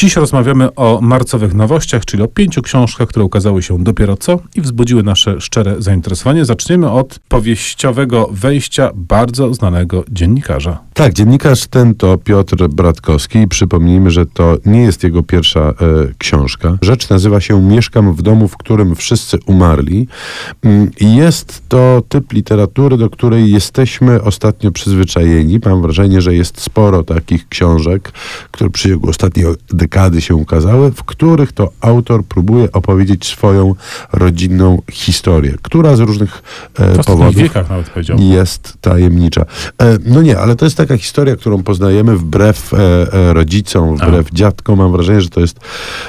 Dziś 0.00 0.16
rozmawiamy 0.16 0.74
o 0.74 0.98
marcowych 1.02 1.54
nowościach, 1.54 2.04
czyli 2.04 2.22
o 2.22 2.28
pięciu 2.28 2.62
książkach, 2.62 3.08
które 3.08 3.24
ukazały 3.24 3.62
się 3.62 3.84
dopiero 3.84 4.16
co 4.16 4.38
i 4.54 4.60
wzbudziły 4.60 5.02
nasze 5.02 5.40
szczere 5.40 5.74
zainteresowanie. 5.78 6.44
Zaczniemy 6.44 6.90
od 6.90 7.18
powieściowego 7.28 8.28
wejścia 8.32 8.90
bardzo 8.94 9.54
znanego 9.54 10.04
dziennikarza. 10.10 10.78
Tak, 11.00 11.12
dziennikarz 11.12 11.66
ten 11.66 11.94
to 11.94 12.18
Piotr 12.18 12.68
Bratkowski. 12.68 13.48
Przypomnijmy, 13.48 14.10
że 14.10 14.26
to 14.26 14.56
nie 14.66 14.82
jest 14.82 15.02
jego 15.02 15.22
pierwsza 15.22 15.60
e, 15.60 15.74
książka. 16.18 16.78
Rzecz 16.82 17.08
nazywa 17.08 17.40
się 17.40 17.62
Mieszkam 17.62 18.14
w 18.14 18.22
domu, 18.22 18.48
w 18.48 18.56
którym 18.56 18.96
wszyscy 18.96 19.38
umarli. 19.46 20.08
Mm, 20.62 20.90
I 21.00 21.16
jest 21.16 21.62
to 21.68 22.02
typ 22.08 22.32
literatury, 22.32 22.96
do 22.96 23.10
której 23.10 23.50
jesteśmy 23.50 24.22
ostatnio 24.22 24.72
przyzwyczajeni. 24.72 25.60
Mam 25.64 25.82
wrażenie, 25.82 26.20
że 26.20 26.34
jest 26.34 26.60
sporo 26.60 27.02
takich 27.02 27.48
książek, 27.48 28.12
które 28.50 28.70
przy 28.70 28.88
ciągu 28.88 29.10
ostatniej 29.10 29.46
dekady 29.68 30.20
się 30.20 30.34
ukazały, 30.34 30.90
w 30.90 31.04
których 31.04 31.52
to 31.52 31.70
autor 31.80 32.24
próbuje 32.24 32.72
opowiedzieć 32.72 33.26
swoją 33.26 33.74
rodzinną 34.12 34.82
historię, 34.92 35.54
która 35.62 35.96
z 35.96 36.00
różnych 36.00 36.42
e, 36.78 37.04
powodów 37.04 37.36
wiekach 37.36 37.70
nawet 37.70 37.90
powiedziałbym. 37.90 38.26
jest 38.26 38.74
tajemnicza. 38.80 39.44
E, 39.82 39.98
no 40.04 40.22
nie, 40.22 40.38
ale 40.38 40.56
to 40.56 40.64
jest 40.64 40.89
taka 40.90 40.98
historia, 40.98 41.36
którą 41.36 41.62
poznajemy 41.62 42.16
wbrew 42.16 42.74
e, 42.74 42.78
e, 43.12 43.32
rodzicom, 43.32 43.96
wbrew 43.96 44.30
dziadkom. 44.32 44.78
Mam 44.78 44.92
wrażenie, 44.92 45.20
że 45.20 45.28
to 45.28 45.40
jest 45.40 45.60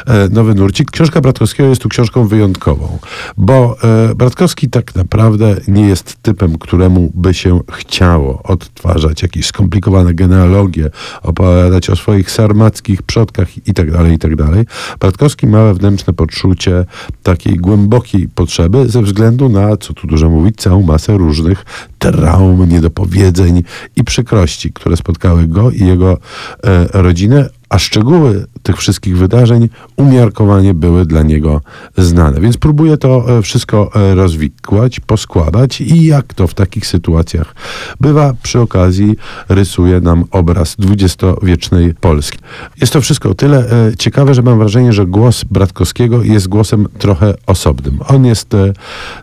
e, 0.08 0.30
nowy 0.30 0.56
nurcik. 0.56 0.92
Książka 0.92 1.22
Bratkowskiego 1.22 1.70
jest 1.70 1.82
tu 1.82 1.90
książką 1.90 2.28
wyjątkową, 2.28 3.00
bo 3.38 3.76
e, 3.84 4.16
Bratkowski 4.16 4.70
tak 4.70 4.96
naprawdę 4.96 5.56
nie 5.68 5.88
jest 5.88 6.16
typem, 6.22 6.58
któremu 6.58 7.12
by 7.16 7.34
się 7.34 7.60
chciało 7.72 8.44
odtwarzać 8.44 9.22
jakieś 9.22 9.46
skomplikowane 9.46 10.14
genealogie, 10.14 10.90
opowiadać 11.24 11.90
o 11.90 11.96
swoich 11.96 12.32
sarmackich 12.32 13.04
przodkach 13.04 13.68
i 13.68 13.74
tak 13.74 13.92
dalej, 13.92 14.14
i 14.14 14.20
tak 14.20 14.36
dalej. 14.36 14.66
Bratkowski 15.00 15.48
ma 15.48 15.64
wewnętrzne 15.64 16.14
poczucie 16.14 16.86
takiej 17.24 17.58
głębokiej 17.58 18.28
potrzeby 18.36 18.90
ze 18.90 19.02
względu 19.02 19.50
na, 19.50 19.78
co 19.78 19.94
tu 19.94 20.08
dużo 20.08 20.30
mówić, 20.30 20.56
całą 20.58 20.82
masę 20.82 21.18
różnych 21.18 21.66
traum, 22.00 22.70
niedopowiedzeń 22.70 23.64
i 23.96 24.04
przykrości, 24.04 24.71
które 24.74 24.98
spotkały 24.98 25.48
go 25.48 25.72
i 25.72 25.86
jego 25.86 26.18
e, 26.64 26.88
rodzinę, 26.94 27.50
a 27.72 27.80
szczegóły 27.80 28.46
tych 28.64 28.78
wszystkich 28.78 29.18
wydarzeń 29.18 29.70
umiarkowanie 29.96 30.74
były 30.74 31.06
dla 31.06 31.22
niego 31.22 31.62
znane. 31.98 32.42
Więc 32.42 32.58
próbuję 32.58 32.98
to 32.98 33.38
e, 33.38 33.42
wszystko 33.42 33.92
e, 33.96 34.16
rozwikłać, 34.16 35.00
poskładać 35.00 35.82
i 35.82 36.06
jak 36.06 36.34
to 36.34 36.48
w 36.48 36.54
takich 36.54 36.88
sytuacjach 36.88 37.56
bywa, 38.00 38.34
przy 38.44 38.60
okazji 38.60 39.16
rysuje 39.50 40.02
nam 40.02 40.24
obraz 40.32 40.76
dwudziestowiecznej 40.80 41.94
Polski. 41.94 42.38
Jest 42.82 42.94
to 42.94 43.02
wszystko 43.02 43.30
o 43.30 43.34
tyle 43.34 43.70
e, 43.70 43.96
ciekawe, 43.98 44.34
że 44.34 44.42
mam 44.42 44.60
wrażenie, 44.60 44.94
że 44.94 45.06
głos 45.06 45.44
Bratkowskiego 45.44 46.24
jest 46.24 46.48
głosem 46.48 46.88
trochę 46.98 47.34
osobnym. 47.46 48.00
On 48.08 48.26
jest 48.26 48.50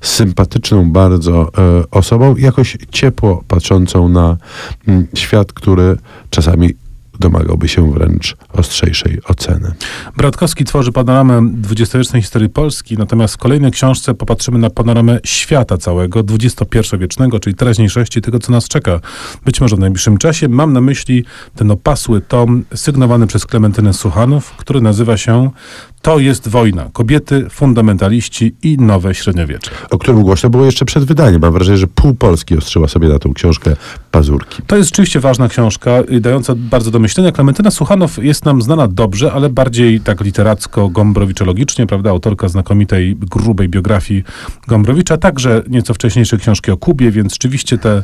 sympatyczną 0.01 0.91
bardzo 0.91 1.51
osobą, 1.91 2.37
jakoś 2.37 2.77
ciepło 2.91 3.45
patrzącą 3.49 4.09
na 4.09 4.37
mm, 4.87 5.07
świat, 5.15 5.53
który 5.53 5.97
czasami 6.31 6.75
domagałby 7.19 7.69
się 7.69 7.93
wręcz 7.93 8.37
ostrzejszej 8.53 9.21
oceny. 9.29 9.73
Bratkowski 10.17 10.65
tworzy 10.65 10.93
panoramę 10.93 11.51
dwudziestowiecznej 11.53 12.23
historii 12.23 12.49
Polski, 12.49 12.99
natomiast 12.99 13.35
w 13.35 13.39
kolejnej 13.39 13.71
książce 13.71 14.15
popatrzymy 14.15 14.59
na 14.59 14.71
panoramę 14.71 15.21
świata 15.25 15.79
całego, 15.79 16.21
XXI-wiecznego, 16.21 17.41
czyli 17.41 17.57
teraźniejszości, 17.57 18.21
tego, 18.21 18.39
co 18.39 18.53
nas 18.53 18.69
czeka. 18.69 19.01
Być 19.45 19.61
może 19.61 19.77
w 19.77 19.79
najbliższym 19.79 20.19
czasie. 20.19 20.49
Mam 20.49 20.73
na 20.73 20.81
myśli 20.81 21.25
ten 21.57 21.71
opasły 21.71 22.21
tom 22.21 22.65
sygnowany 22.75 23.27
przez 23.27 23.47
Klementynę 23.47 23.93
Suchanów, 23.93 24.51
który 24.51 24.81
nazywa 24.81 25.17
się 25.17 25.51
To 26.03 26.19
jest 26.19 26.49
wojna. 26.49 26.91
Kobiety, 26.93 27.47
fundamentaliści 27.51 28.55
i 28.63 28.77
nowe 28.77 29.15
średniowiecze. 29.15 29.71
O 29.91 29.99
którym 29.99 30.23
głośno 30.23 30.51
było 30.51 30.65
jeszcze 30.65 30.85
przed 30.85 31.05
wydaniem. 31.05 31.41
Mam 31.41 31.53
wrażenie, 31.53 31.79
że 31.79 31.87
pół 31.87 32.15
Polski 32.15 32.57
ostrzyła 32.57 32.89
sobie 32.89 33.09
na 33.09 33.19
tą 33.19 33.35
książkę 33.35 33.77
pazurki. 34.11 34.63
To 34.67 34.77
jest 34.77 34.89
rzeczywiście 34.89 35.21
ważna 35.21 35.49
książka, 35.49 35.91
dająca 36.21 36.55
bardzo 36.57 36.91
do 36.91 36.99
myślenia. 36.99 37.33
Klementyna 37.33 37.71
Suchanow 37.71 38.25
jest 38.25 38.45
nam 38.45 38.63
znana 38.63 38.89
dobrze, 38.89 39.33
ale 39.33 39.51
bardziej 39.51 40.01
tak 40.01 40.21
literacko, 40.21 40.89
gombrowiczo-logicznie, 40.89 41.87
prawda? 41.87 42.11
Autorka 42.11 42.49
znakomitej, 42.49 43.17
grubej 43.17 43.69
biografii 43.69 44.25
Gombrowicza, 44.67 45.17
także 45.17 45.63
nieco 45.69 45.95
wcześniejsze 45.95 46.37
książki 46.37 46.71
o 46.71 46.77
Kubie, 46.77 47.11
więc 47.11 47.33
rzeczywiście 47.33 47.79
te 47.79 48.03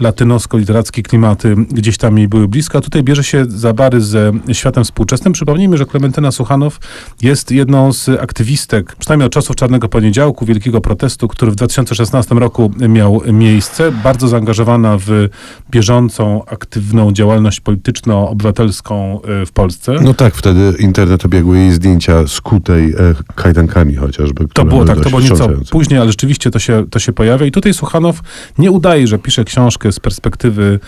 latynosko-literackie 0.00 1.02
klimaty 1.02 1.54
gdzieś 1.56 1.98
tam 1.98 2.18
jej 2.18 2.28
były 2.28 2.48
blisko. 2.48 2.78
A 2.78 2.80
tutaj 2.80 3.02
bierze 3.02 3.24
się 3.24 3.44
za 3.48 3.72
bary 3.72 4.00
ze 4.00 4.32
światem 4.52 4.84
współczesnym. 4.84 5.32
Przypomnijmy, 5.32 5.76
że 5.76 5.86
Klementyna 5.86 6.30
Suchanow 6.30 6.78
jest 7.22 7.35
jedną 7.50 7.92
z 7.92 8.08
aktywistek, 8.08 8.96
przynajmniej 8.96 9.26
od 9.26 9.32
czasów 9.32 9.56
Czarnego 9.56 9.88
Poniedziałku, 9.88 10.46
wielkiego 10.46 10.80
protestu, 10.80 11.28
który 11.28 11.50
w 11.50 11.54
2016 11.54 12.34
roku 12.34 12.72
miał 12.88 13.22
miejsce. 13.32 13.92
Bardzo 13.92 14.28
zaangażowana 14.28 14.98
w 14.98 15.28
bieżącą, 15.70 16.44
aktywną 16.46 17.12
działalność 17.12 17.60
polityczno-obywatelską 17.60 19.20
y, 19.42 19.46
w 19.46 19.52
Polsce. 19.52 19.94
No 20.02 20.14
tak, 20.14 20.34
wtedy 20.34 20.74
internet 20.78 21.24
obiegły 21.24 21.58
jej 21.58 21.72
zdjęcia 21.72 22.26
skutej 22.26 22.92
e, 22.92 22.94
kajdankami 23.34 23.94
chociażby. 23.94 24.48
To 24.52 24.64
było 24.64 24.84
tak, 24.84 25.00
to 25.00 25.08
było 25.08 25.20
nieco 25.20 25.48
później, 25.70 26.00
ale 26.00 26.10
rzeczywiście 26.10 26.50
to 26.50 26.58
się, 26.58 26.84
to 26.90 26.98
się 26.98 27.12
pojawia. 27.12 27.46
I 27.46 27.50
tutaj 27.50 27.74
Suchanow 27.74 28.20
nie 28.58 28.70
udaje, 28.70 29.06
że 29.06 29.18
pisze 29.18 29.44
książkę 29.44 29.92
z 29.92 30.00
perspektywy 30.00 30.80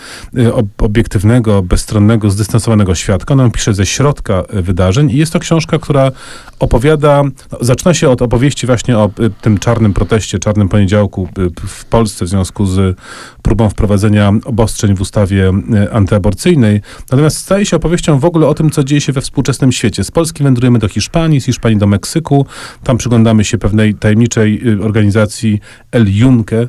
ob- 0.53 0.83
obiektywnego, 0.83 1.63
bezstronnego, 1.63 2.29
zdystansowanego 2.29 2.95
świadka. 2.95 3.33
Ona 3.33 3.43
ją 3.43 3.51
pisze 3.51 3.73
ze 3.73 3.85
środka 3.85 4.43
y, 4.53 4.61
wydarzeń 4.61 5.11
i 5.11 5.17
jest 5.17 5.33
to 5.33 5.39
książka, 5.39 5.79
która 5.79 6.11
opowiada, 6.59 7.23
no, 7.51 7.57
zaczyna 7.61 7.93
się 7.93 8.09
od 8.09 8.21
opowieści 8.21 8.67
właśnie 8.67 8.97
o 8.97 9.09
y, 9.19 9.29
tym 9.41 9.57
czarnym 9.57 9.93
proteście, 9.93 10.39
czarnym 10.39 10.69
poniedziałku 10.69 11.29
y, 11.37 11.67
w 11.67 11.85
Polsce 11.85 12.25
w 12.25 12.27
związku 12.27 12.65
z 12.65 12.97
próbą 13.41 13.69
wprowadzenia 13.69 14.33
obostrzeń 14.45 14.95
w 14.95 15.01
ustawie 15.01 15.51
y, 15.85 15.91
antyaborcyjnej. 15.91 16.81
Natomiast 17.11 17.37
staje 17.37 17.65
się 17.65 17.77
opowieścią 17.77 18.19
w 18.19 18.25
ogóle 18.25 18.47
o 18.47 18.53
tym, 18.53 18.69
co 18.69 18.83
dzieje 18.83 19.01
się 19.01 19.13
we 19.13 19.21
współczesnym 19.21 19.71
świecie. 19.71 20.03
Z 20.03 20.11
Polski 20.11 20.43
wędrujemy 20.43 20.79
do 20.79 20.87
Hiszpanii, 20.87 21.41
z 21.41 21.45
Hiszpanii 21.45 21.77
do 21.77 21.87
Meksyku. 21.87 22.45
Tam 22.83 22.97
przyglądamy 22.97 23.45
się 23.45 23.57
pewnej 23.57 23.95
tajemniczej 23.95 24.61
organizacji 24.81 25.59
El 25.91 26.05
Junque, 26.17 26.67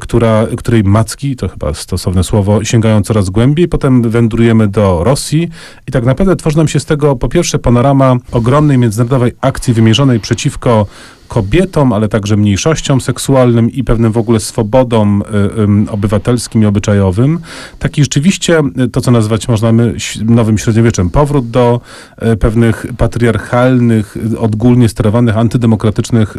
która, 0.00 0.46
której 0.56 0.84
macki, 0.84 1.36
to 1.36 1.48
chyba 1.48 1.74
stosowne 1.74 2.24
słowo, 2.24 2.64
sięgają 2.64 3.02
coraz 3.02 3.30
głębiej. 3.30 3.68
Potem 3.68 4.10
wędrujemy 4.10 4.68
do 4.68 5.04
Rosji 5.04 5.48
i 5.88 5.92
tak 5.92 6.04
naprawdę 6.04 6.36
tworzy 6.36 6.56
nam 6.56 6.68
się 6.68 6.80
z 6.80 6.84
tego 6.84 7.16
po 7.16 7.28
pierwsze 7.28 7.58
panorama 7.58 8.16
ogromnej 8.32 8.78
międzynarodowej 8.78 9.32
akcji 9.40 9.74
wymierzonej 9.74 10.20
przeciwko 10.20 10.86
kobietom, 11.30 11.92
ale 11.92 12.08
także 12.08 12.36
mniejszościom 12.36 13.00
seksualnym 13.00 13.70
i 13.70 13.84
pewnym 13.84 14.12
w 14.12 14.16
ogóle 14.16 14.40
swobodom 14.40 15.22
y, 15.88 15.90
obywatelskim 15.90 16.62
i 16.62 16.66
obyczajowym. 16.66 17.38
Taki 17.78 18.02
rzeczywiście, 18.02 18.60
y, 18.84 18.88
to 18.88 19.00
co 19.00 19.10
nazwać 19.10 19.48
można 19.48 19.72
nowym 20.24 20.58
średniowieczem, 20.58 21.10
powrót 21.10 21.50
do 21.50 21.80
y, 22.22 22.36
pewnych 22.36 22.86
patriarchalnych, 22.98 24.16
odgólnie 24.38 24.88
sterowanych, 24.88 25.36
antydemokratycznych 25.36 26.36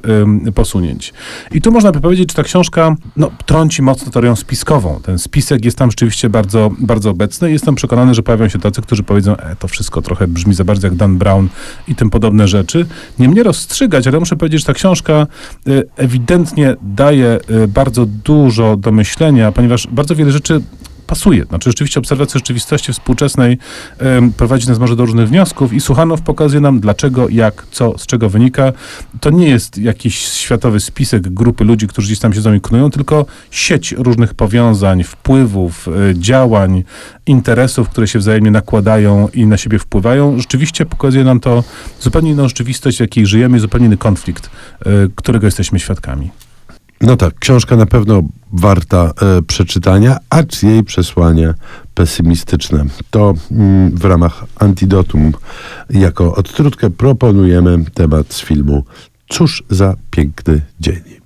posunięć. 0.55 1.13
I 1.51 1.61
tu 1.61 1.71
można 1.71 1.91
by 1.91 2.01
powiedzieć, 2.01 2.31
że 2.31 2.35
ta 2.35 2.43
książka 2.43 2.95
no, 3.17 3.31
trąci 3.45 3.81
mocno 3.81 4.11
teorią 4.11 4.35
spiskową. 4.35 4.99
Ten 5.03 5.19
spisek 5.19 5.65
jest 5.65 5.77
tam 5.77 5.91
rzeczywiście 5.91 6.29
bardzo, 6.29 6.71
bardzo 6.79 7.09
obecny. 7.09 7.51
Jestem 7.51 7.75
przekonany, 7.75 8.13
że 8.13 8.23
pojawią 8.23 8.49
się 8.49 8.59
tacy, 8.59 8.81
którzy 8.81 9.03
powiedzą, 9.03 9.37
e, 9.37 9.55
to 9.55 9.67
wszystko 9.67 10.01
trochę 10.01 10.27
brzmi 10.27 10.53
za 10.53 10.63
bardzo 10.63 10.87
jak 10.87 10.95
Dan 10.95 11.17
Brown 11.17 11.47
i 11.87 11.95
tym 11.95 12.09
podobne 12.09 12.47
rzeczy. 12.47 12.85
Nie 13.19 13.29
mnie 13.29 13.43
rozstrzygać, 13.43 14.07
ale 14.07 14.19
muszę 14.19 14.35
powiedzieć, 14.35 14.61
że 14.61 14.65
ta 14.65 14.73
książka 14.81 15.27
y, 15.67 15.83
ewidentnie 15.97 16.75
daje 16.81 17.39
y, 17.63 17.67
bardzo 17.67 18.05
dużo 18.05 18.77
do 18.77 18.91
myślenia, 18.91 19.51
ponieważ 19.51 19.87
bardzo 19.87 20.15
wiele 20.15 20.31
rzeczy 20.31 20.61
pasuje. 21.11 21.45
Znaczy 21.45 21.69
rzeczywiście 21.69 21.99
obserwacja 21.99 22.37
rzeczywistości 22.37 22.93
współczesnej 22.93 23.57
prowadzi 24.37 24.67
nas 24.67 24.79
może 24.79 24.95
do 24.95 25.05
różnych 25.05 25.29
wniosków 25.29 25.73
i 25.73 25.81
Suchanow 25.81 26.21
pokazuje 26.21 26.61
nam 26.61 26.79
dlaczego, 26.79 27.29
jak, 27.29 27.67
co, 27.71 27.97
z 27.97 28.05
czego 28.05 28.29
wynika. 28.29 28.73
To 29.21 29.29
nie 29.29 29.49
jest 29.49 29.77
jakiś 29.77 30.17
światowy 30.17 30.79
spisek 30.79 31.29
grupy 31.29 31.63
ludzi, 31.63 31.87
którzy 31.87 32.07
gdzieś 32.07 32.19
tam 32.19 32.33
siedzą 32.33 32.53
i 32.53 32.61
knują, 32.61 32.89
tylko 32.89 33.25
sieć 33.51 33.91
różnych 33.91 34.33
powiązań, 34.33 35.03
wpływów, 35.03 35.87
y, 35.87 36.13
działań, 36.19 36.83
interesów, 37.25 37.89
które 37.89 38.07
się 38.07 38.19
wzajemnie 38.19 38.51
nakładają 38.51 39.29
i 39.33 39.45
na 39.45 39.57
siebie 39.57 39.79
wpływają. 39.79 40.39
Rzeczywiście 40.39 40.85
pokazuje 40.85 41.23
nam 41.23 41.39
to 41.39 41.63
zupełnie 41.99 42.31
inną 42.31 42.47
rzeczywistość, 42.47 42.97
w 42.97 43.01
jakiej 43.01 43.25
żyjemy, 43.25 43.59
zupełnie 43.59 43.85
inny 43.85 43.97
konflikt, 43.97 44.45
y, 44.45 44.89
którego 45.15 45.47
jesteśmy 45.47 45.79
świadkami. 45.79 46.31
No 47.01 47.17
tak, 47.17 47.39
książka 47.39 47.75
na 47.75 47.85
pewno 47.85 48.21
warta 48.53 49.11
e, 49.21 49.41
przeczytania, 49.41 50.17
acz 50.29 50.63
jej 50.63 50.83
przesłanie 50.83 51.53
pesymistyczne. 51.93 52.85
To 53.11 53.33
mm, 53.51 53.97
w 53.97 54.05
ramach 54.05 54.45
Antidotum 54.59 55.31
jako 55.89 56.35
odtrutkę 56.35 56.89
proponujemy 56.89 57.85
temat 57.93 58.33
z 58.33 58.41
filmu 58.41 58.83
Cóż 59.29 59.63
za 59.69 59.95
piękny 60.11 60.61
dzień. 60.79 61.20